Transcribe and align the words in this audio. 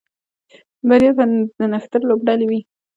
بریا 0.87 1.11
به 1.17 1.23
د 1.59 1.59
نښتر 1.71 2.01
لوبډلې 2.09 2.45
وي 2.49 2.61